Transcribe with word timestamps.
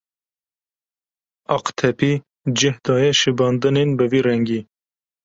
Aqtepî 1.55 2.13
cih 2.57 2.77
daye 2.85 3.11
şibandinên 3.19 3.89
bi 3.97 4.05
vî 4.11 4.19
rengî. 4.27 4.61